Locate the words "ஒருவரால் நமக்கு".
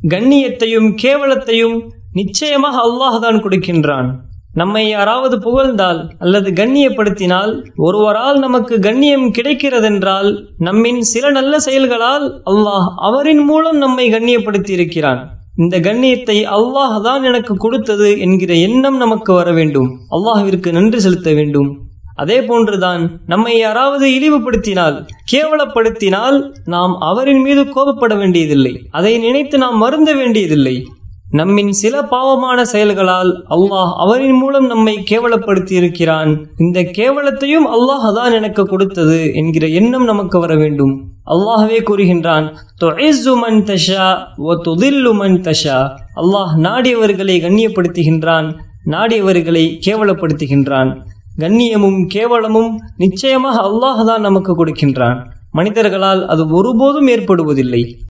7.76-8.78